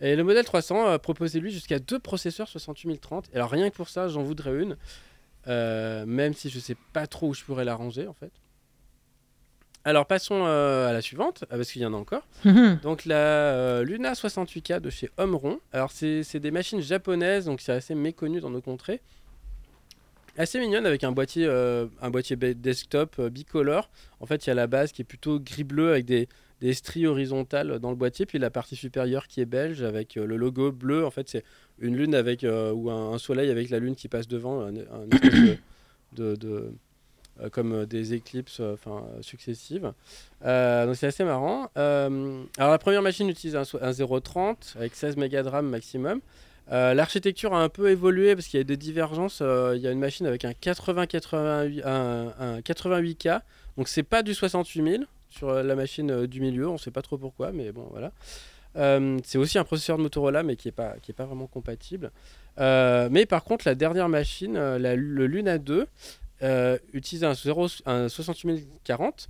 [0.00, 3.30] Et le modèle 300 euh, proposait lui jusqu'à deux processeurs 68030.
[3.32, 4.76] Et alors rien que pour ça, j'en voudrais une,
[5.48, 8.30] euh, même si je sais pas trop où je pourrais la ranger en fait.
[9.84, 12.26] Alors passons euh, à la suivante, ah, parce qu'il y en a encore.
[12.82, 15.60] Donc la euh, Luna 68K de chez Omron.
[15.72, 19.00] Alors c'est des machines japonaises, donc c'est assez méconnu dans nos contrées.
[20.38, 23.88] Assez mignonne avec un boîtier, euh, un boîtier desktop euh, bicolore.
[24.20, 26.28] En fait, il y a la base qui est plutôt gris-bleu avec des,
[26.60, 30.26] des stries horizontales dans le boîtier, puis la partie supérieure qui est belge avec euh,
[30.26, 31.04] le logo bleu.
[31.04, 31.44] En fait, c'est
[31.78, 34.66] une lune avec euh, ou un, soleil avec la lune qui passe devant,
[36.18, 36.36] euh,
[37.52, 38.62] comme des éclipses
[39.20, 39.92] successives.
[40.42, 41.70] Donc c'est assez marrant.
[41.74, 46.20] Alors la première machine utilise un, un 030 avec 16 mégas de RAM maximum.
[46.70, 49.40] L'architecture a un peu évolué parce qu'il y a des divergences.
[49.40, 53.42] Il y a une machine avec un 80 88 un, un 88K,
[53.76, 56.68] donc c'est pas du 68000 sur euh, la machine euh, du milieu.
[56.68, 58.12] On ne sait pas trop pourquoi, mais bon voilà.
[58.76, 62.10] Euh, c'est aussi un processeur de Motorola, mais qui n'est pas, est pas vraiment compatible.
[62.58, 65.86] Mais par contre, la dernière machine, le Luna 2,
[66.42, 69.28] euh, utilise un, 0, un 68040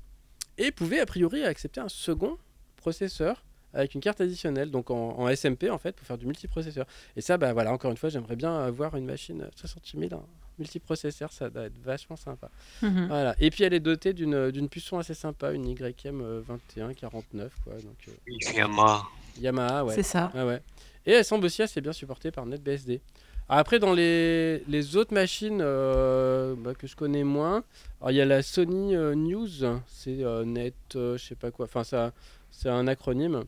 [0.59, 2.37] et pouvait a priori accepter un second
[2.77, 6.87] processeur avec une carte additionnelle, donc en, SMP en fait, pour faire du multiprocesseur.
[7.15, 10.27] Et ça, bah voilà, encore une fois, j'aimerais bien avoir une machine 68000 en
[10.59, 12.51] multiprocesseur, ça doit être vachement sympa.
[12.83, 13.07] Mhm.
[13.09, 13.35] Voilà.
[13.39, 16.43] Et puis elle est dotée d'une d'une assez sympa, une YM euh,
[16.77, 17.75] 2149, quoi.
[17.75, 19.05] Donc euh, Yamaha.
[19.41, 19.95] Yamaha, ouais.
[19.95, 20.31] C'est ça.
[20.35, 20.61] Ouais.
[21.05, 23.01] Et elle semble aussi assez bien supportée par NetBSD.
[23.49, 27.63] Alors après, dans les, les autres machines euh, bah, que je connais moins,
[28.01, 29.49] alors il y a la Sony euh, News,
[29.87, 32.13] c'est euh, Net, euh, je sais pas quoi, enfin ça,
[32.51, 33.45] c'est un acronyme.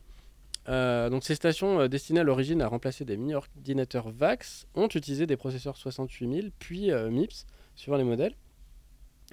[0.67, 5.25] Euh, donc ces stations euh, destinées à l'origine à remplacer des mini-ordinateurs VAX ont utilisé
[5.25, 7.45] des processeurs 68000 puis euh, MIPS
[7.75, 8.35] suivant les modèles.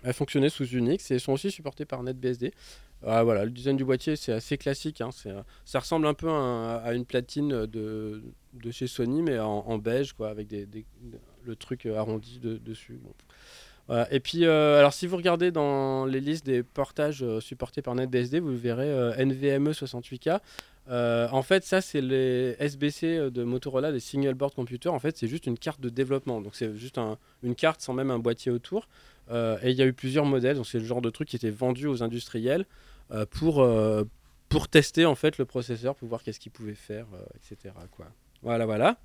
[0.02, 2.52] Elles fonctionnaient sous Unix et sont aussi supportées par NetBSD.
[3.04, 5.00] Ah, voilà, le design du boîtier, c'est assez classique.
[5.00, 5.10] hein,
[5.64, 8.22] ça ressemble un peu à, un- à une platine de,
[8.70, 12.98] chez Sony, mais en, beige, quoi, avec le truc arrondi de- dessus.
[14.10, 18.56] Et puis, alors si vous regardez dans les listes des portages supportés par NetBSD, vous
[18.56, 18.90] verrez
[19.24, 20.40] NVMe 68K.
[20.88, 24.88] Euh, en fait, ça, c'est les SBC de Motorola, les Single Board Computer.
[24.88, 26.40] En fait, c'est juste une carte de développement.
[26.40, 28.88] Donc, c'est juste un- une carte sans même un boîtier autour.
[29.30, 30.56] Euh, et il y a eu plusieurs modèles.
[30.56, 32.66] Donc, c'est le genre de truc qui était vendu aux industriels
[33.10, 34.04] euh, pour, euh,
[34.48, 37.74] pour tester en fait le processeur, pour voir qu'est-ce qu'il pouvait faire, euh, etc.
[37.90, 38.06] Quoi.
[38.42, 38.96] Voilà, voilà.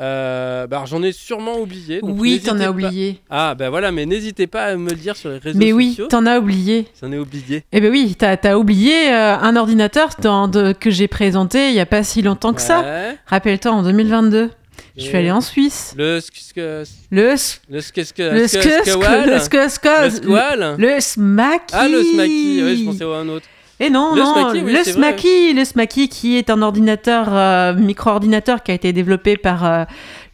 [0.00, 2.00] Euh, bah, j'en ai sûrement oublié.
[2.00, 3.20] donc Oui, t'en as pas- oublié.
[3.28, 5.90] Ah, ben voilà, mais n'hésitez pas à me le dire sur les réseaux Mais oui,
[5.90, 6.06] sociaux.
[6.08, 6.86] t'en as oublié.
[7.00, 7.64] J'en ai oublié.
[7.72, 11.74] Eh ben oui, t'as as oublié euh, un ordinateur dans- de- que j'ai présenté il
[11.74, 12.82] y a pas si longtemps que ça.
[13.26, 14.48] Rappelle-toi, en 2022,
[14.96, 15.94] je suis Et allée en Suisse.
[15.98, 16.20] Le
[17.10, 17.32] Le le le
[20.78, 21.64] le smaki.
[21.74, 22.60] Ah, le smaki.
[22.64, 23.46] Oui, je pensais à un autre.
[23.82, 28.74] Et non, Le non, oui, le le qui est un ordinateur, euh, micro-ordinateur qui a
[28.74, 29.84] été développé par euh,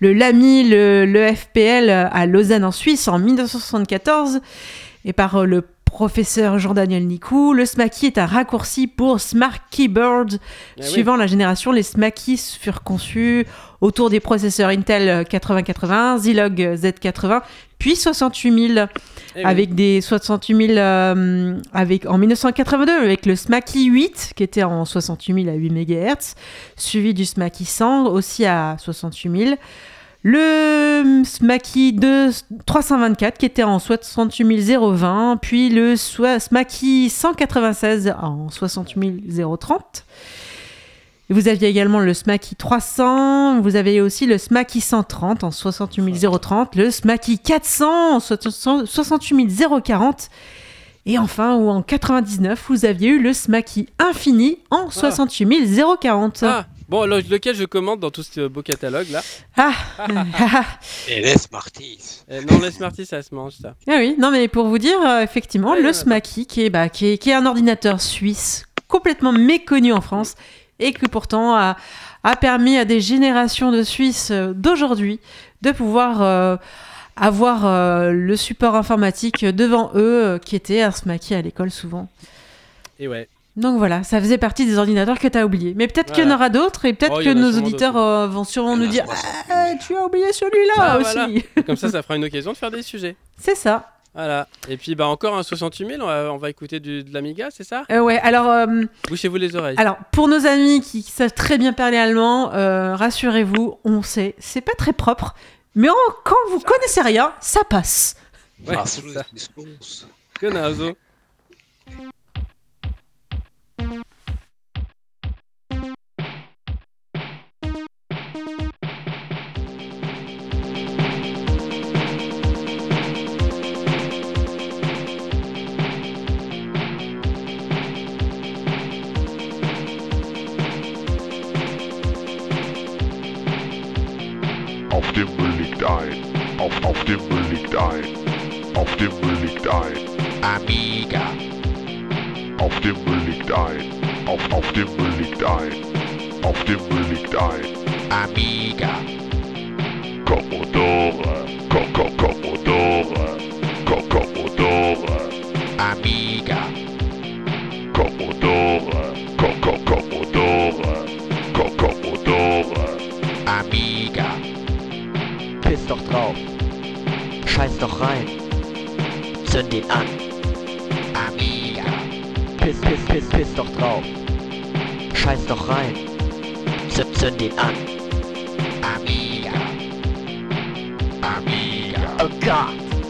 [0.01, 4.41] le LAMI, le, le FPL euh, à Lausanne en Suisse en 1974
[5.07, 7.55] et par euh, le professeur Jean-Daniel Nicou.
[7.55, 10.35] Le Smaky est un raccourci pour Smart Keyboard.
[10.35, 10.85] Ah oui.
[10.87, 13.47] Suivant la génération, les Smaky furent conçus
[13.81, 17.41] autour des processeurs Intel 8080, Zilog Z80,
[17.79, 18.89] puis 68000
[19.37, 19.45] Eh oui.
[19.45, 24.85] avec des 68 000 euh, avec, en 1982 avec le Smaky 8 qui était en
[24.85, 26.35] 68 000 à 8 MHz,
[26.77, 29.57] suivi du Smaky 100 aussi à 68 000.
[30.25, 32.31] Le Smaky 2
[32.67, 39.23] 324 qui était en 68 020, puis le Smaky 196 en 68
[39.61, 40.05] 030.
[41.31, 46.27] Et Vous aviez également le Smaky 300, vous avez aussi le Smaky 130 en 68
[46.41, 49.47] 030, le Smaky 400 en 68
[49.85, 50.31] 040,
[51.05, 56.43] et enfin, ou en 99, vous aviez eu le Smaky Infini en 68 040.
[56.45, 59.23] Ah, bon, le- lequel je commande dans tout ce beau catalogue là?
[59.59, 59.73] Ah.
[61.09, 62.23] Et les Smarties.
[62.31, 63.75] Eh, Non, les Smarties, ça se mange ça.
[63.87, 67.07] Ah oui, non mais pour vous dire, euh, effectivement, Ouais, le qui est, bah, qui,
[67.07, 70.35] est, qui est un ordinateur suisse complètement méconnu en France
[70.79, 71.77] et que pourtant a,
[72.25, 75.21] a permis à des générations de Suisses euh, d'aujourd'hui
[75.63, 76.57] de pouvoir euh,
[77.17, 82.09] avoir euh, le support informatique devant eux, qui était un Smaky à l'école souvent.
[83.01, 83.29] Et ouais.
[83.57, 85.75] Donc voilà, ça faisait partie des ordinateurs que tu as oubliés.
[85.77, 88.45] Mais peut-être qu'il y en aura d'autres et peut-être Oh, que nos auditeurs euh, vont
[88.45, 89.79] sûrement nous dire 60 Ah, 000.
[89.85, 91.63] Tu as oublié celui-là Ah, aussi voilà.
[91.67, 93.17] Comme ça, ça fera une occasion de faire des sujets.
[93.37, 93.98] C'est ça.
[94.15, 94.49] Voilà.
[94.69, 97.49] Et puis, bah, encore un 68 000, on va, on va écouter du, de l'Amiga,
[97.51, 97.85] c'est ça?
[97.93, 98.49] Euh, ouais, alors.
[98.51, 99.77] euh, Bouchez-vous les oreilles.
[99.79, 104.61] Alors, pour nos amis qui savent très bien parler allemand, euh, rassurez-vous, on sait, c'est
[104.61, 105.35] pas très propre,
[105.75, 105.95] mais en-
[106.25, 108.17] quand vous connaissez rien, ça passe.
[108.67, 108.85] Ouais, Ah,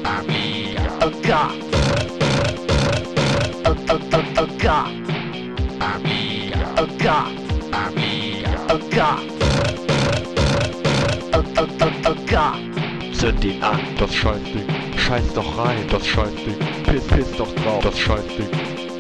[0.09, 1.51] Amiga.
[7.73, 9.19] Amiga.
[13.13, 13.79] Zünd ihn an.
[13.99, 14.65] Das Scheißding.
[14.97, 15.87] Scheiß doch rein.
[15.91, 16.57] Das Scheißding.
[16.85, 17.83] Piss, piss doch drauf.
[17.83, 18.49] Das Scheißding.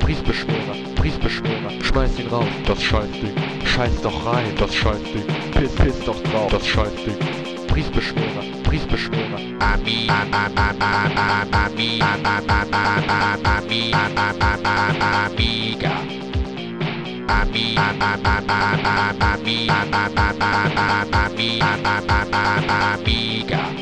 [0.00, 0.74] Briefbeschwerer.
[0.96, 1.70] Briefbeschwerer.
[1.82, 2.46] Schmeiß ihn raus.
[2.66, 3.32] Das Scheißding.
[3.64, 4.52] Scheiß doch rein.
[4.58, 5.24] Das Scheißding.
[5.52, 6.50] Piss, piss doch drauf.
[6.50, 7.16] Das Scheißding.
[7.68, 9.38] Briefbeschwörer, Briefbeschwörer.
[9.60, 10.18] Amiga.
[22.68, 23.77] Amiga.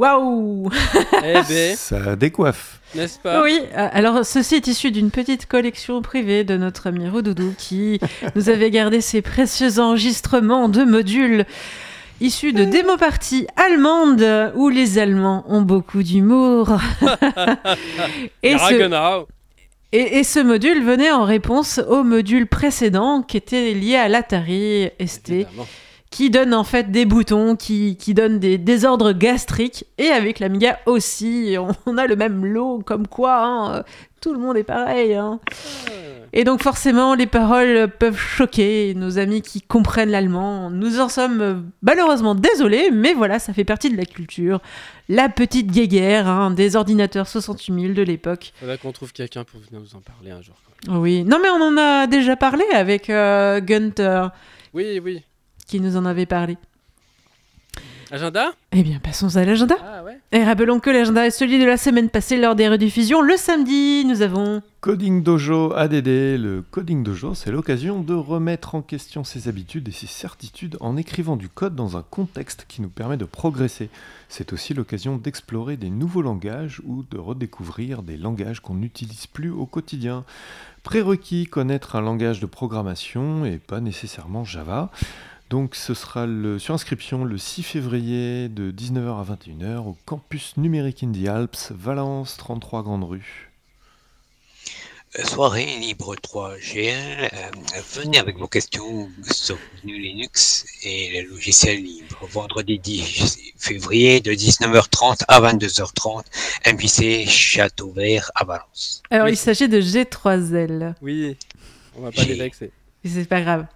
[0.00, 0.70] Waouh
[1.22, 2.80] Eh ben, Ça décoiffe.
[2.94, 3.42] n'est-ce pas?
[3.42, 8.00] Oui, euh, alors ceci est issu d'une petite collection privée de notre ami Redoudou qui
[8.34, 11.44] nous avait gardé ses précieux enregistrements de modules
[12.22, 16.80] issus de démo parties allemandes où les Allemands ont beaucoup d'humour.
[18.42, 19.28] et, ce, Ragnarok.
[19.92, 24.88] et, et ce module venait en réponse au module précédent qui était lié à l'Atari
[24.98, 25.66] ST Évidemment.
[26.10, 29.84] Qui donne en fait des boutons, qui, qui donne des désordres gastriques.
[29.98, 33.84] Et avec l'Amiga aussi, on, a le même lot, comme quoi hein,
[34.20, 35.14] tout le monde est pareil.
[35.14, 35.40] hein.
[36.32, 40.70] Et donc forcément, les paroles peuvent choquer nos amis qui comprennent l'allemand.
[40.70, 44.60] Nous en sommes malheureusement désolés, mais voilà, ça fait partie de la culture.
[45.08, 48.52] La petite guéguerre hein, des ordinateurs 68 000 de l'époque.
[48.60, 50.54] Faudrait qu'on trouve quelqu'un pour venir nous en parler un jour.
[50.88, 54.30] Oui, non mais on en a déjà parlé avec euh, Gunther
[54.72, 55.22] Oui, oui.
[55.70, 56.58] Qui nous en avait parlé.
[58.10, 58.50] Agenda?
[58.72, 59.76] Eh bien, passons à l'agenda.
[59.84, 60.18] Ah ouais.
[60.32, 63.22] Et rappelons que l'agenda est celui de la semaine passée lors des rediffusions.
[63.22, 64.62] Le samedi, nous avons...
[64.80, 66.08] Coding Dojo ADD.
[66.08, 70.96] Le Coding Dojo, c'est l'occasion de remettre en question ses habitudes et ses certitudes en
[70.96, 73.90] écrivant du code dans un contexte qui nous permet de progresser.
[74.28, 79.50] C'est aussi l'occasion d'explorer des nouveaux langages ou de redécouvrir des langages qu'on n'utilise plus
[79.50, 80.24] au quotidien.
[80.82, 84.90] Prérequis, connaître un langage de programmation et pas nécessairement Java.
[85.50, 90.56] Donc ce sera le, sur inscription le 6 février de 19h à 21h au campus
[90.56, 93.50] numérique Indie Alps, Valence 33 Grande Rue.
[95.18, 101.82] Euh, Soirée libre 3GL, euh, venez avec vos questions sur GNU Linux et les logiciels
[101.82, 102.28] libres.
[102.30, 106.26] Vendredi 10 février de 19h30 à 22h30,
[106.72, 109.02] MPC Château Vert à Valence.
[109.10, 109.32] Alors, Oui.
[109.32, 110.94] il s'agit de G3L.
[111.02, 111.36] Oui.
[111.96, 112.70] On va pas les vexer.
[113.02, 113.66] Mais C'est pas grave.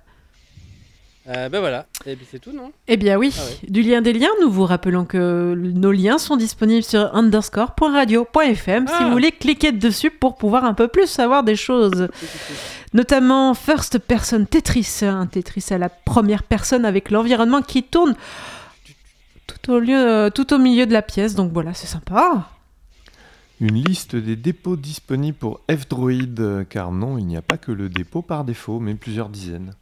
[1.27, 1.87] Euh, ben voilà.
[2.05, 2.71] Et puis c'est tout, non?
[2.87, 3.71] Eh bien oui, Ah ouais.
[3.71, 8.93] du lien des liens, nous vous rappelons que nos liens sont disponibles sur underscore.radio.fm si
[8.99, 9.05] Ah.
[9.05, 12.09] vous voulez cliquer dessus pour pouvoir un peu plus savoir des choses.
[12.93, 18.15] Notamment First Person Tetris, un Tetris à la première personne avec l'environnement qui tourne
[19.47, 22.51] tout au, lieu, tout au milieu de la pièce, donc voilà, c'est sympa.
[23.61, 27.73] Une liste des dépôts disponibles pour F-Droid, euh, car non, il n'y a pas que
[27.73, 29.73] le dépôt par défaut, mais plusieurs dizaines.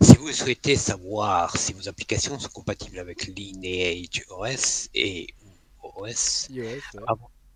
[0.00, 5.34] Si vous souhaitez savoir si vos applications sont compatibles avec Lineage OS et
[5.82, 6.80] OS, iOS,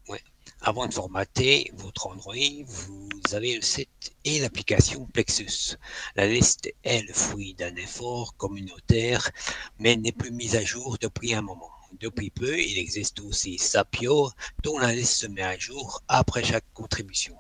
[0.09, 0.20] ouais.
[0.61, 2.35] Avant de formater votre Android,
[2.66, 5.76] vous avez le site et l'application Plexus.
[6.16, 9.31] La liste est le fruit d'un effort communautaire,
[9.78, 11.70] mais n'est plus mise à jour depuis un moment.
[12.00, 14.31] Depuis peu, il existe aussi Sapio,
[14.62, 17.37] dont la liste se met à jour après chaque contribution.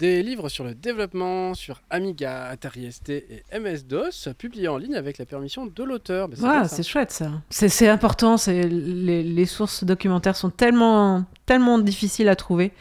[0.00, 5.18] Des livres sur le développement sur Amiga, Atari ST et MS-DOS, publiés en ligne avec
[5.18, 6.26] la permission de l'auteur.
[6.28, 7.30] Ben, c'est chouette ça.
[7.50, 12.72] C'est important, les, les sources documentaires sont tellement, tellement difficiles à trouver.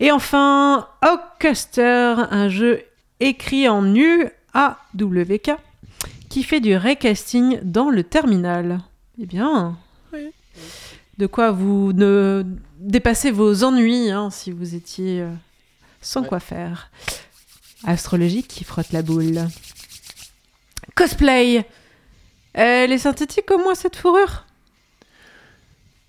[0.00, 2.82] Et enfin, Hawkcaster, un jeu
[3.20, 5.52] écrit en UAWK
[6.28, 8.80] qui fait du recasting dans le terminal.
[9.20, 9.76] Eh bien,
[10.12, 10.30] Oui.
[11.18, 12.42] de quoi vous ne
[12.80, 15.30] dépassez vos ennuis hein, si vous étiez euh,
[16.00, 16.28] sans Ouais.
[16.28, 16.90] quoi faire.
[17.84, 19.48] Astrologique qui frotte la boule.
[20.94, 21.64] Cosplay
[22.52, 24.46] Elle est synthétique au moins cette fourrure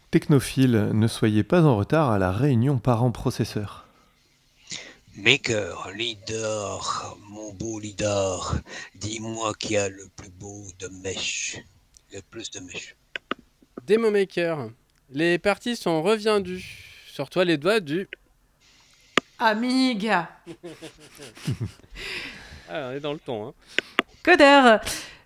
[0.10, 3.88] Technophile, ne soyez pas en retard à la réunion parents-processeurs.
[5.16, 8.56] Maker, leader, mon beau leader,
[8.96, 11.58] dis-moi qui a le plus beau de mèches,
[12.14, 12.96] le plus de mèches.
[13.86, 14.70] Demo Maker.
[15.10, 17.06] Les parties sont reviendues.
[17.14, 18.08] Sors-toi les doigts du.
[19.42, 20.30] Amiga
[22.70, 23.48] Ah, on est dans le ton.
[23.48, 23.54] Hein.
[24.24, 24.78] Coder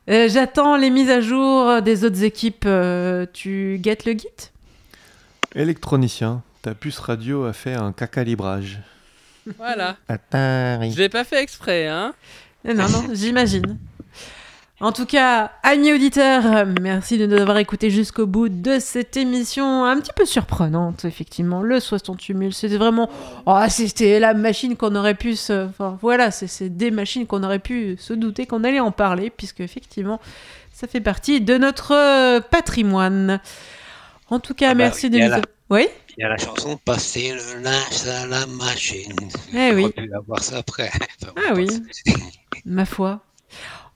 [0.10, 2.64] euh, J'attends les mises à jour des autres équipes.
[2.66, 4.28] euh, tu guettes le git?
[5.54, 8.80] Électronicien, ta puce radio a fait un cacalibrage.
[9.58, 9.98] Voilà.
[10.08, 10.92] Atari.
[10.94, 12.14] Je l'ai pas fait exprès, hein.
[12.64, 13.78] Non, non, j'imagine.
[14.86, 19.84] En tout cas, amis auditeurs, merci de nous avoir écoutés jusqu'au bout de cette émission
[19.84, 21.64] un petit peu surprenante, effectivement.
[21.64, 23.10] Le 68 000, c'était vraiment...
[23.48, 25.66] Oh, c'était la machine qu'on aurait pu se...
[25.70, 29.62] Enfin, voilà, c'est des machines qu'on aurait pu se douter qu'on allait en parler, puisque
[29.62, 30.22] effectivement,
[30.72, 33.42] ça fait partie de notre euh, patrimoine.
[34.30, 35.42] En tout cas, Ah bah merci de nous...
[35.72, 35.88] Oui?
[36.16, 39.16] Il y a la chanson Passer le linge à la machine.
[39.52, 39.90] Eh oui.
[39.90, 40.92] Pu avoir ça après.
[41.24, 41.68] Enfin, on Ah oui.
[42.66, 43.22] Ma foi.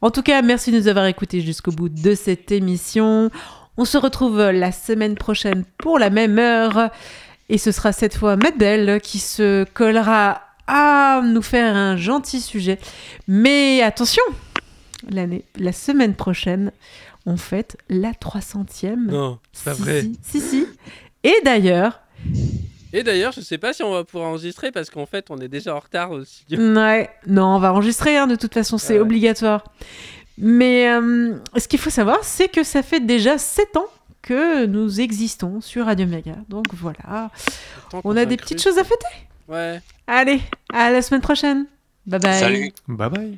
[0.02, 3.30] En tout cas, merci de nous avoir écoutés jusqu'au bout de cette émission.
[3.78, 6.90] On se retrouve la semaine prochaine pour la même heure.
[7.50, 12.42] Et ce sera cette fois Matt Bell qui se collera à nous faire un gentil
[12.42, 12.80] sujet.
[13.28, 14.24] Mais attention,
[15.10, 16.72] L'année, la semaine prochaine,
[17.26, 18.96] on fête la 300e.
[19.08, 20.02] Non, c'est Si, vrai.
[20.02, 20.66] Si, si, si.
[21.24, 22.02] Et d'ailleurs,
[22.94, 25.48] Et d'ailleurs, je sais pas si on va pouvoir enregistrer parce qu'en fait, on est
[25.48, 26.60] déjà en retard au studio.
[26.76, 29.00] ouais, non, on va enregistrer, hein, de toute façon, c'est Ouais.
[29.00, 29.64] obligatoire.
[30.38, 33.88] Mais euh, ce qu'il faut savoir, c'est que ça fait déjà 7 ans
[34.22, 36.36] que nous existons sur Radio Méga.
[36.50, 37.30] Donc voilà,
[38.04, 39.06] on a des petites choses à fêter.
[39.48, 39.82] Ouais.
[40.08, 40.42] Allez,
[40.74, 41.66] à la semaine prochaine.
[42.06, 42.40] Bye bye.
[42.40, 42.72] Salut.
[42.88, 43.38] Bye bye.